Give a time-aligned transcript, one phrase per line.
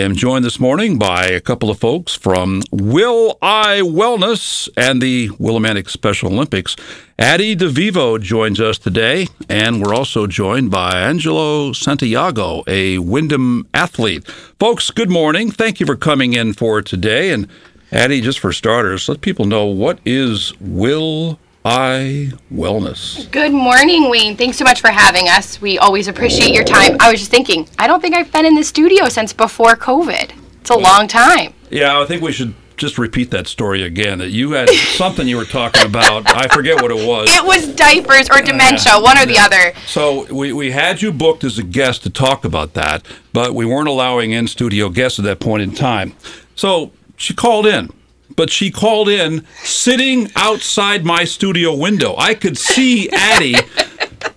[0.00, 5.02] I am joined this morning by a couple of folks from Will I Wellness and
[5.02, 6.74] the Willimantic Special Olympics.
[7.18, 14.26] Adi DeVivo joins us today, and we're also joined by Angelo Santiago, a Windham athlete.
[14.58, 15.50] Folks, good morning.
[15.50, 17.30] Thank you for coming in for today.
[17.30, 17.46] And
[17.92, 23.30] Adi, just for starters, let people know what is Will I Wellness.
[23.30, 24.36] Good morning, Wayne.
[24.36, 25.60] Thanks so much for having us.
[25.60, 26.96] We always appreciate your time.
[27.00, 30.30] I was just thinking, I don't think I've been in the studio since before COVID.
[30.62, 31.52] It's a long time.
[31.68, 34.20] Yeah, I think we should just repeat that story again.
[34.20, 36.34] That you had something you were talking about.
[36.34, 37.28] I forget what it was.
[37.36, 39.78] It was diapers or dementia, one or the other.
[39.86, 43.04] So we, we had you booked as a guest to talk about that,
[43.34, 46.14] but we weren't allowing in studio guests at that point in time.
[46.54, 47.90] So she called in
[48.36, 52.14] but she called in sitting outside my studio window.
[52.16, 53.54] I could see Adi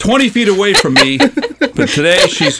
[0.04, 2.60] 20 feet away from me, but today she's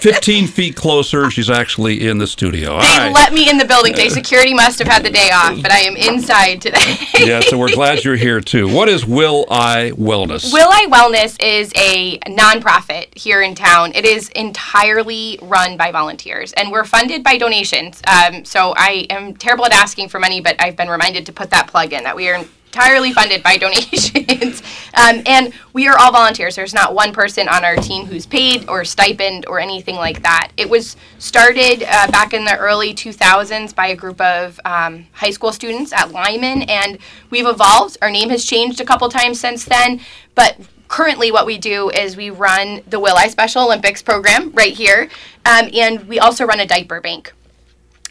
[0.00, 1.30] 15 feet closer.
[1.30, 2.78] She's actually in the studio.
[2.78, 3.14] They right.
[3.14, 4.10] let me in the building today.
[4.10, 6.96] Security must have had the day off, but I am inside today.
[7.20, 8.68] yeah, so we're glad you're here too.
[8.68, 10.52] What is Will I Wellness?
[10.52, 13.92] Will I Wellness is a nonprofit here in town.
[13.94, 18.02] It is entirely run by volunteers, and we're funded by donations.
[18.06, 21.48] Um, so I am terrible at asking for money, but I've been reminded to put
[21.48, 22.44] that plug in that we are
[22.74, 24.62] entirely funded by donations.
[24.94, 26.56] um, and we are all volunteers.
[26.56, 30.50] There's not one person on our team who's paid or stipend or anything like that.
[30.56, 35.30] It was started uh, back in the early 2000s by a group of um, high
[35.30, 36.98] school students at Lyman, and
[37.30, 37.96] we've evolved.
[38.02, 40.00] Our name has changed a couple times since then,
[40.34, 40.58] but
[40.88, 45.08] currently what we do is we run the Will I Special Olympics program right here,
[45.44, 47.32] um, and we also run a diaper bank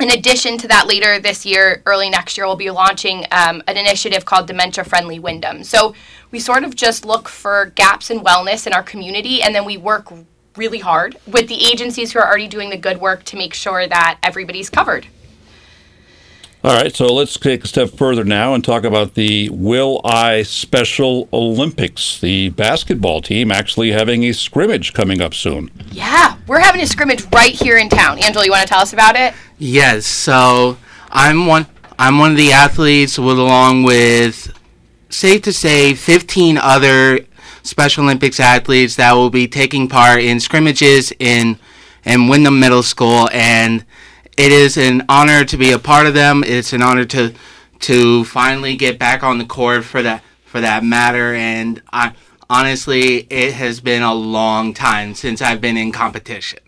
[0.03, 3.77] in addition to that, later this year, early next year, we'll be launching um, an
[3.77, 5.63] initiative called Dementia Friendly Windham.
[5.63, 5.95] So
[6.29, 9.77] we sort of just look for gaps in wellness in our community, and then we
[9.77, 10.11] work
[10.57, 13.87] really hard with the agencies who are already doing the good work to make sure
[13.87, 15.07] that everybody's covered.
[16.65, 20.43] All right, so let's take a step further now and talk about the Will I
[20.43, 22.21] Special Olympics.
[22.21, 25.71] The basketball team actually having a scrimmage coming up soon.
[25.91, 28.17] Yeah, we're having a scrimmage right here in town.
[28.19, 29.33] Angelo, you want to tell us about it?
[29.63, 30.05] Yes.
[30.05, 30.77] So
[31.09, 31.67] I'm one.
[31.97, 34.51] I'm one of the athletes, with along with,
[35.09, 37.19] safe to say, 15 other
[37.61, 41.57] Special Olympics athletes that will be taking part in scrimmages in
[42.03, 43.85] in Windham Middle School and
[44.37, 46.43] it is an honor to be a part of them.
[46.45, 47.33] It's an honor to
[47.81, 51.33] to finally get back on the court for that for that matter.
[51.33, 52.11] And I
[52.49, 56.59] honestly, it has been a long time since I've been in competition.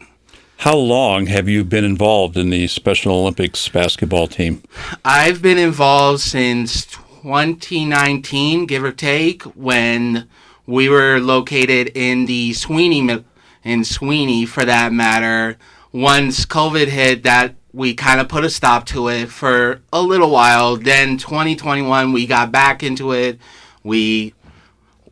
[0.60, 4.64] How long have you been involved in the Special Olympics basketball team?
[5.04, 10.28] I've been involved since 2019, give or take, when
[10.66, 13.24] we were located in the Sweeney
[13.64, 15.58] in Sweeney for that matter
[15.92, 20.32] once COVID hit, that we kind of put a stop to it for a little
[20.32, 20.78] while.
[20.78, 23.40] Then 2021, we got back into it.
[23.84, 24.34] We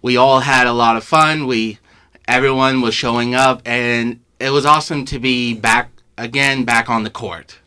[0.02, 1.46] we all had a lot of fun.
[1.46, 1.80] We
[2.28, 7.10] everyone was showing up, and it was awesome to be back again, back on the
[7.10, 7.60] court.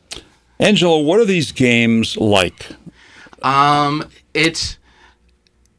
[0.61, 2.67] Angelo, what are these games like?
[3.43, 4.77] Um, it's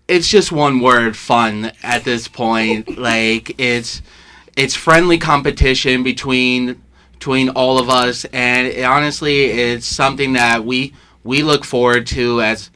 [0.07, 1.71] it's just one word, fun.
[1.83, 4.01] At this point, like it's
[4.55, 6.81] it's friendly competition between
[7.13, 10.93] between all of us, and it, honestly, it's something that we
[11.23, 12.71] we look forward to as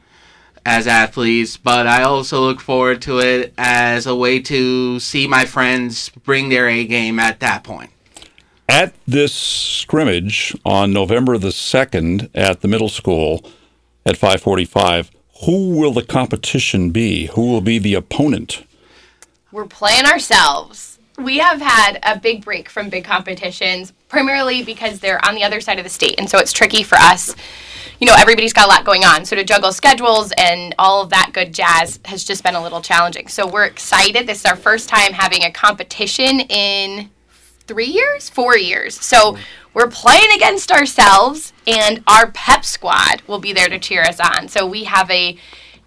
[0.64, 5.44] as athletes, but I also look forward to it as a way to see my
[5.44, 7.90] friends bring their A game at that point.
[8.72, 13.44] At this scrimmage on November the 2nd at the middle school
[14.04, 15.10] at 545,
[15.44, 17.26] who will the competition be?
[17.26, 18.64] Who will be the opponent?
[19.52, 25.24] We're playing ourselves we have had a big break from big competitions, primarily because they're
[25.26, 26.16] on the other side of the state.
[26.18, 27.34] And so it's tricky for us.
[28.00, 29.24] You know, everybody's got a lot going on.
[29.24, 32.80] So to juggle schedules and all of that good jazz has just been a little
[32.80, 33.28] challenging.
[33.28, 34.26] So we're excited.
[34.26, 37.10] This is our first time having a competition in
[37.72, 39.00] three years, four years.
[39.00, 39.38] So
[39.72, 44.48] we're playing against ourselves, and our pep squad will be there to cheer us on.
[44.48, 45.38] So we have a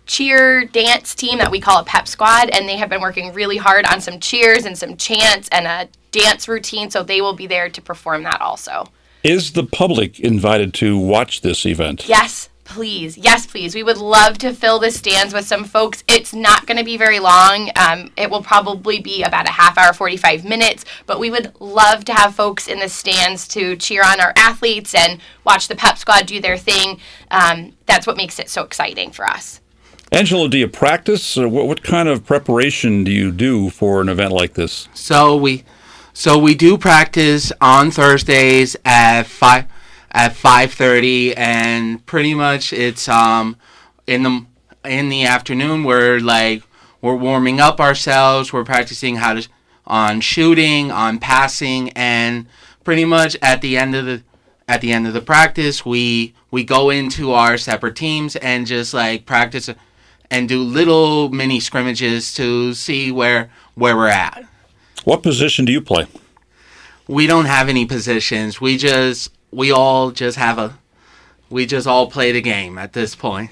[0.08, 3.58] cheer dance team that we call a pep squad and they have been working really
[3.58, 7.48] hard on some cheers and some chants and a dance routine so they will be
[7.48, 8.88] there to perform that also
[9.24, 13.74] is the public invited to watch this event yes please yes please.
[13.74, 16.04] We would love to fill the stands with some folks.
[16.08, 17.72] It's not going to be very long.
[17.78, 22.06] Um, it will probably be about a half hour 45 minutes but we would love
[22.06, 25.98] to have folks in the stands to cheer on our athletes and watch the pep
[25.98, 27.00] squad do their thing.
[27.32, 29.62] Um, that's what makes it so exciting for us.
[30.12, 31.38] Angelo, do you practice?
[31.38, 34.88] Or what, what kind of preparation do you do for an event like this?
[34.94, 35.64] So we,
[36.14, 39.66] so we do practice on Thursdays at five
[40.16, 43.58] at 5:30 and pretty much it's um
[44.08, 44.46] in the
[44.86, 46.64] in the afternoon we're like
[47.02, 49.48] we're warming up ourselves, we're practicing how to
[49.86, 52.48] on shooting, on passing and
[52.84, 54.24] pretty much at the end of the
[54.68, 58.94] at the end of the practice, we we go into our separate teams and just
[58.94, 59.70] like practice
[60.32, 64.44] and do little mini scrimmages to see where where we're at.
[65.04, 66.08] What position do you play?
[67.08, 68.60] We don't have any positions.
[68.60, 70.78] We just we all just have a
[71.50, 73.52] we just all play the game at this point.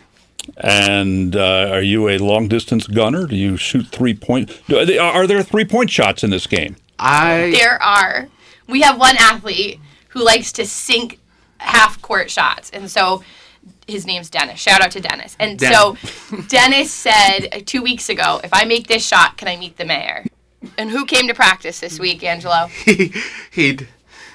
[0.57, 3.25] And uh, are you a long distance gunner?
[3.27, 4.51] Do you shoot three point?
[4.71, 6.75] Are there three point shots in this game?
[6.99, 8.27] I There are.
[8.67, 9.79] We have one athlete
[10.09, 11.19] who likes to sink
[11.57, 13.23] half court shots, and so
[13.87, 14.59] his name's Dennis.
[14.59, 15.35] Shout out to Dennis.
[15.39, 15.97] And Den- so
[16.47, 19.85] Dennis said uh, two weeks ago, if I make this shot, can I meet the
[19.85, 20.25] mayor?
[20.77, 22.67] And who came to practice this week, Angelo?
[22.85, 23.13] he
[23.51, 23.87] he'd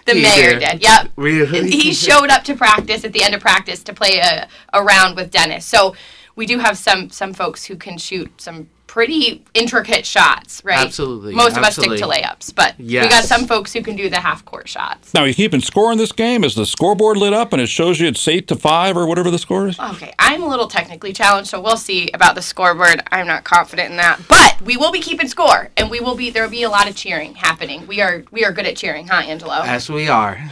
[0.09, 0.83] The he mayor did.
[0.83, 1.13] Yep.
[1.17, 1.71] Really?
[1.71, 5.17] He showed up to practice at the end of practice to play a, a round
[5.17, 5.67] with Dennis.
[5.67, 5.95] So
[6.35, 10.85] we do have some some folks who can shoot some pretty intricate shots, right?
[10.85, 12.03] Absolutely, Most of absolutely.
[12.03, 14.67] us stick to layups, but we got some folks who can do the half court
[14.67, 15.15] shots.
[15.15, 16.43] Now, you keeping score in this game?
[16.43, 19.31] Is the scoreboard lit up and it shows you it's eight to five or whatever
[19.31, 19.79] the score is?
[19.79, 23.03] Okay, I'm a little technically challenged, so we'll see about the scoreboard.
[23.13, 26.31] I'm not confident in that, but we will be keeping score, and we will be.
[26.31, 27.87] There will be a lot of cheering happening.
[27.87, 29.63] We are we are good at cheering, huh, Angelo?
[29.65, 30.51] As we are.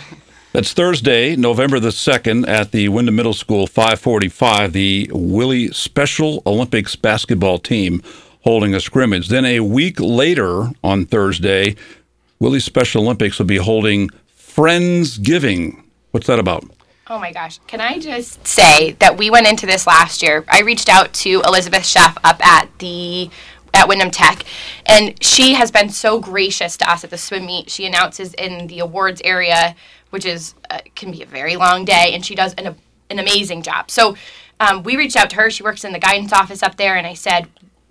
[0.53, 6.97] That's Thursday, November the 2nd at the Windham Middle School, 545, the Willie Special Olympics
[6.97, 8.03] basketball team
[8.47, 9.27] holding a scrimmage.
[9.27, 11.75] Then a week later on Thursday,
[12.39, 14.09] Willie Special Olympics will be holding
[14.39, 15.83] Friendsgiving.
[16.13, 16.63] What's that about?
[17.09, 17.59] Oh my gosh.
[17.67, 20.45] Can I just say that we went into this last year?
[20.47, 23.31] I reached out to Elizabeth Sheff up at the
[23.75, 24.45] at Windham Tech,
[24.87, 27.69] and she has been so gracious to us at the swim meet.
[27.69, 29.75] She announces in the awards area,
[30.11, 32.77] which is uh, can be a very long day, and she does an
[33.11, 33.91] an amazing job.
[33.91, 34.17] So
[34.59, 35.51] um, we reached out to her.
[35.51, 37.49] She works in the guidance office up there, and I said,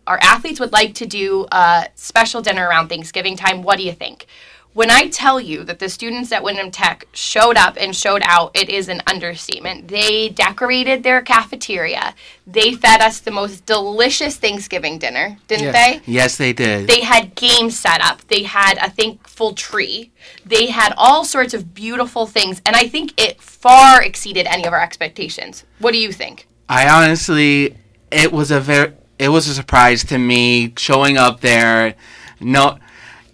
[0.07, 3.63] our athletes would like to do a special dinner around Thanksgiving time.
[3.63, 4.25] What do you think?
[4.73, 8.51] When I tell you that the students at Windham Tech showed up and showed out,
[8.53, 9.87] it is an understatement.
[9.87, 12.13] They decorated their cafeteria.
[12.45, 16.01] They fed us the most delicious Thanksgiving dinner, didn't they?
[16.05, 16.89] Yes, they did.
[16.89, 18.27] They had games set up.
[18.27, 20.11] They had a thankful tree.
[20.45, 24.73] They had all sorts of beautiful things, and I think it far exceeded any of
[24.73, 25.63] our expectations.
[25.79, 26.47] What do you think?
[26.67, 27.77] I honestly,
[28.11, 31.95] it was a very, it was a surprise to me showing up there.
[32.39, 32.77] No,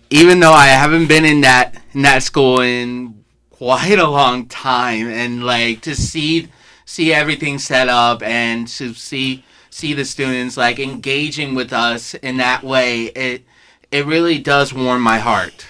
[0.10, 5.07] even though I haven't been in that in that school in quite a long time,
[5.07, 6.50] and like to see
[6.86, 12.38] see everything set up and to see see the students like engaging with us in
[12.38, 13.44] that way, it
[13.92, 15.68] it really does warm my heart.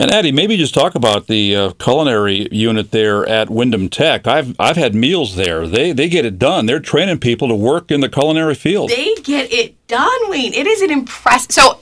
[0.00, 4.26] And Adi, maybe just talk about the uh, culinary unit there at Windham Tech.
[4.26, 5.68] I've I've had meals there.
[5.68, 6.64] They they get it done.
[6.64, 8.88] They're training people to work in the culinary field.
[8.88, 10.54] They get it done, Wayne.
[10.54, 11.52] It is an impressive.
[11.52, 11.80] So,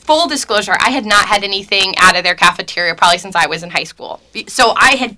[0.00, 3.62] full disclosure, I had not had anything out of their cafeteria probably since I was
[3.62, 4.20] in high school.
[4.48, 5.16] So I had,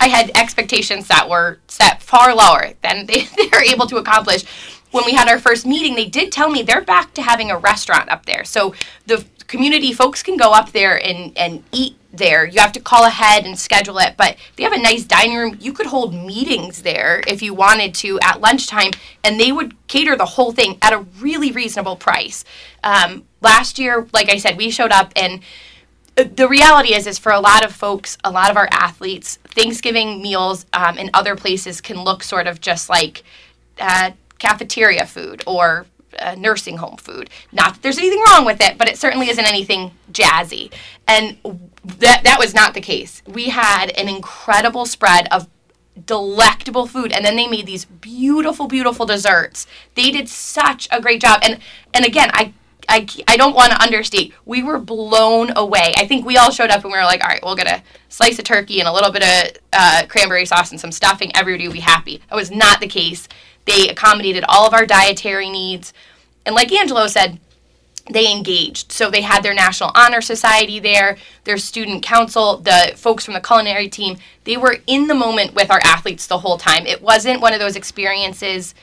[0.00, 4.44] I had expectations that were set far lower than they, they were able to accomplish.
[4.90, 7.58] When we had our first meeting, they did tell me they're back to having a
[7.58, 8.42] restaurant up there.
[8.44, 8.74] So
[9.04, 12.46] the community folks can go up there and, and eat there.
[12.46, 15.56] You have to call ahead and schedule it, but they have a nice dining room.
[15.60, 18.92] You could hold meetings there if you wanted to at lunchtime,
[19.24, 22.44] and they would cater the whole thing at a really reasonable price.
[22.84, 25.40] Um, last year, like I said, we showed up and
[26.16, 29.38] uh, the reality is is for a lot of folks a lot of our athletes
[29.44, 33.22] thanksgiving meals um, in other places can look sort of just like
[33.78, 35.86] uh, cafeteria food or
[36.20, 39.46] uh, nursing home food not that there's anything wrong with it but it certainly isn't
[39.46, 40.72] anything jazzy
[41.06, 41.38] and
[41.84, 45.48] that that was not the case we had an incredible spread of
[46.06, 51.20] delectable food and then they made these beautiful beautiful desserts they did such a great
[51.20, 51.58] job and
[51.92, 52.52] and again i
[52.88, 54.32] I, I don't want to understate.
[54.46, 55.94] We were blown away.
[55.98, 57.82] I think we all showed up and we were like, all right, we'll get a
[58.08, 61.30] slice of turkey and a little bit of uh, cranberry sauce and some stuffing.
[61.36, 62.22] Everybody will be happy.
[62.30, 63.28] That was not the case.
[63.68, 65.92] They accommodated all of our dietary needs.
[66.46, 67.38] And like Angelo said,
[68.10, 68.90] they engaged.
[68.90, 73.40] So they had their National Honor Society there, their student council, the folks from the
[73.40, 74.16] culinary team.
[74.44, 76.86] They were in the moment with our athletes the whole time.
[76.86, 78.74] It wasn't one of those experiences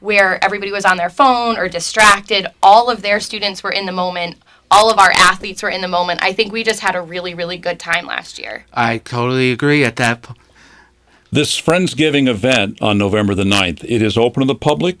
[0.00, 2.46] where everybody was on their phone or distracted.
[2.62, 4.36] All of their students were in the moment.
[4.70, 6.22] All of our athletes were in the moment.
[6.22, 8.66] I think we just had a really, really good time last year.
[8.74, 10.20] I totally agree at that.
[10.22, 10.34] po-
[11.34, 14.98] This Friendsgiving event on November the 9th, it is open to the public.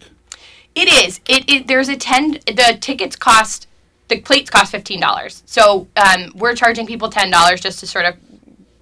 [0.74, 1.20] It is.
[1.28, 2.40] It, it there's a ten.
[2.44, 3.68] The tickets cost.
[4.08, 5.44] The plates cost fifteen dollars.
[5.46, 8.16] So um, we're charging people ten dollars just to sort of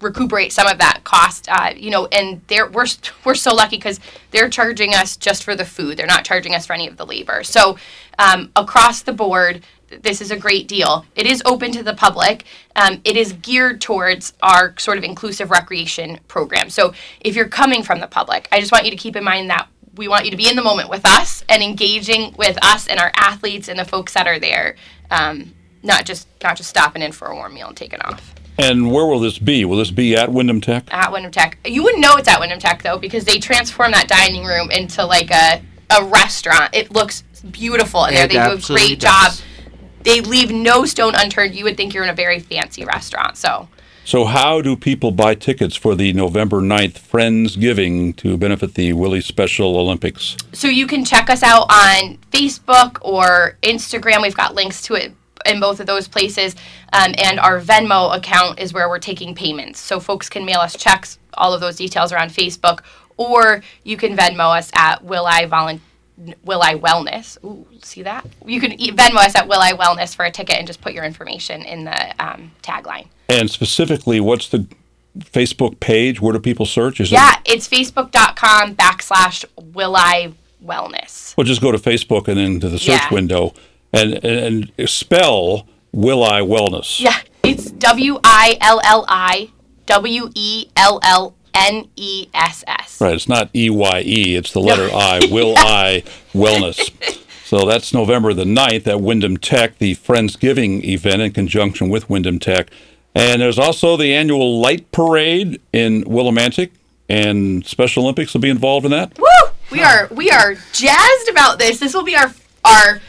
[0.01, 1.47] recuperate some of that cost.
[1.47, 2.87] Uh, you know, and they're we're
[3.23, 3.99] we're so lucky because
[4.31, 5.97] they're charging us just for the food.
[5.97, 7.43] They're not charging us for any of the labor.
[7.43, 7.77] So
[8.17, 9.63] um, across the board,
[10.01, 11.05] this is a great deal.
[11.15, 12.45] It is open to the public.
[12.75, 16.69] Um, it is geared towards our sort of inclusive recreation program.
[16.69, 19.49] So if you're coming from the public, I just want you to keep in mind
[19.49, 22.87] that we want you to be in the moment with us and engaging with us
[22.87, 24.75] and our athletes and the folks that are there.
[25.11, 28.33] Um, not just not just stopping in for a warm meal and taking off.
[28.57, 29.65] And where will this be?
[29.65, 30.85] Will this be at Windham Tech?
[30.91, 31.57] At Windham Tech.
[31.65, 35.05] You wouldn't know it's at Windham Tech though because they transformed that dining room into
[35.05, 36.73] like a a restaurant.
[36.73, 38.25] It looks beautiful in there.
[38.25, 39.33] It They do a absolutely great job.
[40.03, 41.55] They leave no stone unturned.
[41.55, 43.37] You would think you're in a very fancy restaurant.
[43.37, 43.67] So
[44.05, 49.21] So, how do people buy tickets for the November 9th Friendsgiving to benefit the Willie
[49.21, 50.35] Special Olympics?
[50.53, 54.21] so you can check us out on Facebook or Instagram.
[54.21, 55.13] We've got links to it
[55.45, 56.55] in both of those places.
[56.93, 59.79] Um, and our Venmo account is where we're taking payments.
[59.79, 61.17] So folks can mail us checks.
[61.35, 62.79] All of those details are on Facebook,
[63.17, 65.79] or you can Venmo us at Will I Volun-
[66.43, 67.43] Will I Wellness.
[67.43, 68.25] Ooh, see that?
[68.45, 71.03] You can Venmo us at Will I Wellness for a ticket and just put your
[71.03, 73.07] information in the um, tagline.
[73.29, 74.67] And specifically, what's the
[75.17, 76.21] Facebook page?
[76.21, 76.99] Where do people search?
[76.99, 81.35] Is Yeah, it's facebook.com backslash Will I Wellness.
[81.35, 83.13] Well, just go to Facebook and then to the search Yeah.
[83.13, 83.53] window
[83.91, 86.99] and, and, and spell Will I Wellness.
[86.99, 89.49] Yeah, it's W I L L I
[89.85, 92.99] W E L L N E S S.
[93.01, 93.13] Right.
[93.13, 95.27] It's not E Y E, it's the letter I.
[95.31, 97.19] Will I Wellness.
[97.45, 102.39] So that's November the 9th at Windham Tech, the Friendsgiving event in conjunction with Windham
[102.39, 102.71] Tech.
[103.13, 106.71] And there's also the annual Light Parade in Willimantic,
[107.07, 109.19] and Special Olympics will be involved in that.
[109.19, 109.51] Woo!
[109.69, 111.79] We are we are jazzed about this.
[111.79, 112.33] This will be our
[112.65, 112.99] our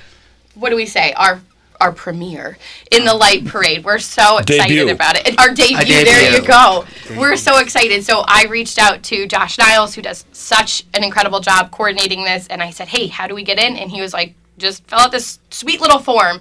[0.57, 1.15] what do we say?
[1.15, 1.41] Our
[1.81, 2.59] our premiere
[2.91, 3.85] in the light parade.
[3.85, 4.93] We're so excited Debut.
[4.93, 5.39] about it.
[5.41, 6.05] Our debut, debut.
[6.05, 6.85] There you go.
[7.17, 8.05] We're so excited.
[8.05, 12.47] So I reached out to Josh Niles, who does such an incredible job coordinating this,
[12.49, 15.01] and I said, "Hey, how do we get in?" And he was like, "Just fill
[15.01, 16.41] out this sweet little form."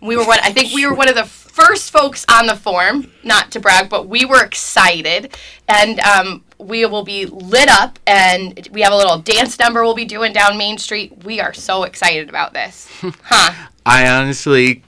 [0.00, 0.38] We were one.
[0.42, 3.10] I think we were one of the first folks on the form.
[3.22, 5.34] Not to brag, but we were excited,
[5.66, 7.98] and um, we will be lit up.
[8.06, 11.24] And we have a little dance number we'll be doing down Main Street.
[11.24, 13.68] We are so excited about this, huh?
[13.86, 14.82] I honestly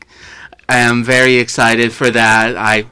[0.69, 2.57] am very excited for that.
[2.57, 2.87] I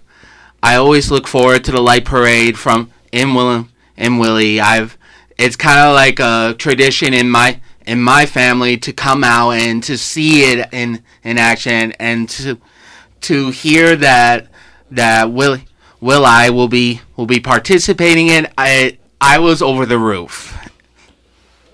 [0.62, 4.60] I always look forward to the light parade from in Willem in Willie.
[4.60, 4.98] I've
[5.38, 9.82] it's kind of like a tradition in my in my family to come out and
[9.84, 12.58] to see it in in action and to
[13.22, 14.48] to hear that
[14.90, 15.58] that Will
[16.00, 18.46] Will I will be will be participating in.
[18.58, 20.53] I I was over the roof.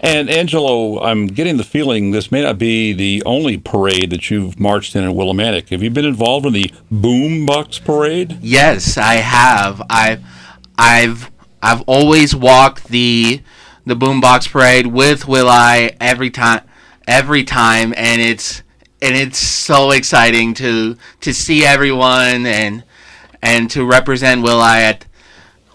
[0.02, 4.58] And Angelo, I'm getting the feeling this may not be the only parade that you've
[4.58, 5.68] marched in at Willimantic.
[5.68, 8.38] Have you been involved in the Boombox Parade?
[8.40, 9.82] Yes, I have.
[9.90, 10.24] I've
[10.78, 11.30] I've
[11.62, 13.42] I've always walked the
[13.84, 16.62] the boombox parade with Will I every time
[17.06, 18.62] every time and it's
[19.02, 22.84] and it's so exciting to to see everyone and
[23.42, 25.04] and to represent Will I at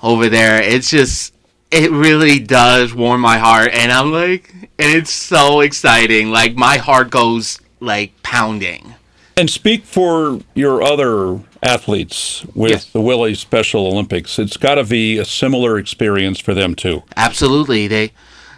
[0.01, 0.61] over there.
[0.61, 1.34] It's just
[1.75, 6.29] it really does warm my heart and I'm like and it's so exciting.
[6.31, 8.95] Like my heart goes like pounding.
[9.37, 12.85] And speak for your other athletes with Yes.
[12.85, 14.39] the Willie Special Olympics.
[14.39, 17.03] It's got to be a similar experience for them too.
[17.17, 17.87] Absolutely.
[17.87, 18.11] They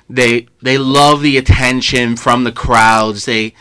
[0.10, 3.26] they they love the attention from the crowds.
[3.26, 3.54] They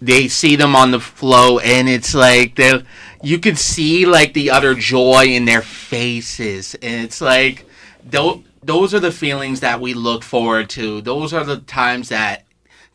[0.00, 2.82] they see them on the flow and it's like they
[3.22, 7.64] you can see like the utter joy in their faces and it's like
[8.08, 11.00] tho- those are the feelings that we look forward to.
[11.00, 12.44] Those are the times that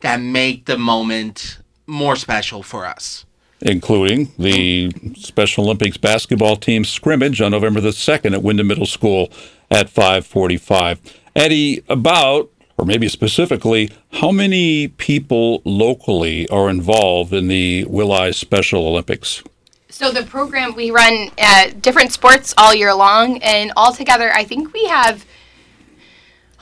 [0.00, 3.24] that make the moment more special for us.
[3.60, 9.32] including the Special Olympics basketball team scrimmage on November the 2nd at Windham Middle School
[9.68, 11.00] at 545.
[11.34, 18.86] Eddie, about, or maybe specifically, how many people locally are involved in the Willi Special
[18.86, 19.42] Olympics?
[19.88, 24.72] So the program we run uh, different sports all year long, and altogether, I think
[24.72, 25.26] we have.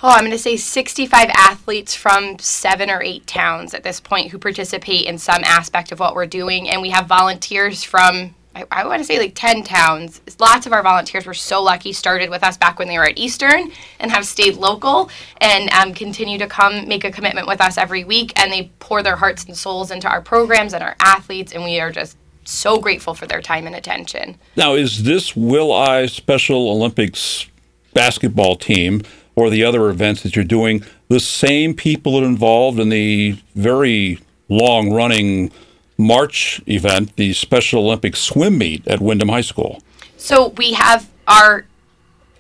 [0.03, 4.31] Oh, I'm going to say 65 athletes from seven or eight towns at this point
[4.31, 8.35] who participate in some aspect of what we're doing, and we have volunteers from.
[8.55, 10.21] I, I want to say like 10 towns.
[10.39, 13.19] Lots of our volunteers were so lucky, started with us back when they were at
[13.19, 15.11] Eastern and have stayed local
[15.43, 18.39] and um, continue to come make a commitment with us every week.
[18.39, 21.81] And they pour their hearts and souls into our programs and our athletes, and we
[21.81, 24.39] are just so grateful for their time and attention.
[24.57, 27.47] Now, is this Will I Special Olympics
[27.93, 29.03] basketball team
[29.37, 34.19] or the other events that you're doing the same people are involved in the very
[34.49, 35.53] long running
[35.99, 39.83] March event, the Special Olympics swim meet at Windham High School?
[40.17, 41.67] So we have our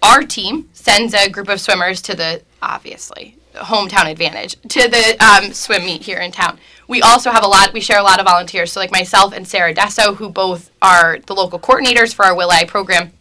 [0.02, 5.52] our team sends a group of swimmers to the obviously hometown advantage to the um,
[5.52, 6.58] swim meet here in town.
[6.88, 7.72] We also have a lot.
[7.72, 8.72] We share a lot of volunteers.
[8.72, 12.50] So like myself and Sarah Desso, who both are the local coordinators for our Will
[12.50, 13.12] I program,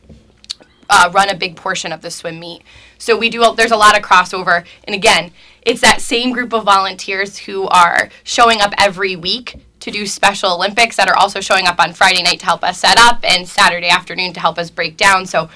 [0.90, 2.62] uh, run a big portion of the swim meet.
[2.98, 3.44] So we do.
[3.56, 8.10] There's a lot of crossover, and again, it's that same group of volunteers who are
[8.24, 12.24] showing up every week to do Special Olympics that are also showing up on Friday
[12.24, 15.26] night to help us set up and Saturday afternoon to help us break down.
[15.26, 15.50] So,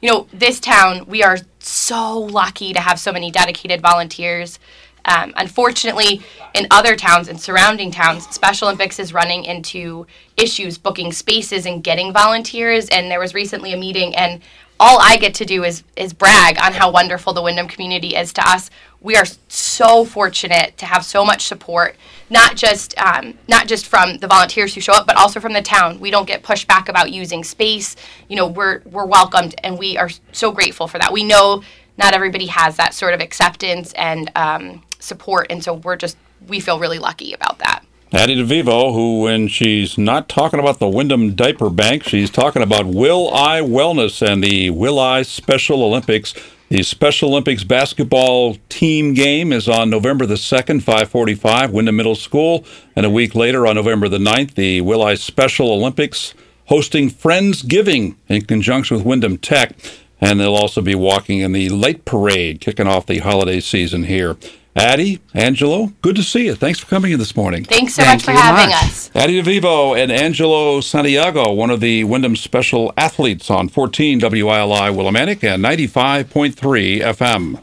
[0.00, 4.58] you know, this town we are so lucky to have so many dedicated volunteers.
[5.06, 6.20] Um, unfortunately,
[6.54, 11.82] in other towns and surrounding towns, Special Olympics is running into issues booking spaces and
[11.82, 12.88] getting volunteers.
[12.88, 14.42] And there was recently a meeting, and
[14.78, 18.32] all I get to do is is brag on how wonderful the Windham community is
[18.34, 18.70] to us.
[19.00, 21.96] We are so fortunate to have so much support,
[22.28, 25.62] not just um, not just from the volunteers who show up, but also from the
[25.62, 26.00] town.
[26.00, 27.96] We don't get pushed back about using space.
[28.28, 31.12] You know, we're we're welcomed, and we are so grateful for that.
[31.12, 31.62] We know
[31.98, 36.60] not everybody has that sort of acceptance and um, support, and so we're just we
[36.60, 37.82] feel really lucky about that.
[38.12, 42.86] Adi DeVivo, who, when she's not talking about the Windham Diaper Bank, she's talking about
[42.86, 46.32] Will I Wellness and the Will I Special Olympics.
[46.68, 52.64] The Special Olympics basketball team game is on November the 2nd, 545, Windham Middle School.
[52.94, 56.32] And a week later, on November the 9th, the Will I Special Olympics
[56.66, 59.76] hosting Friendsgiving in conjunction with Windham Tech.
[60.20, 64.36] And they'll also be walking in the late parade, kicking off the holiday season here.
[64.76, 66.54] Adi, Angelo, good to see you.
[66.54, 67.64] Thanks for coming in this morning.
[67.64, 68.84] Thanks so Thank much for having much.
[68.84, 69.10] us.
[69.14, 75.42] Adi DeVivo and Angelo Santiago, one of the Windham special athletes on 14 WILI Willimantic
[75.42, 77.62] and 95.3 FM.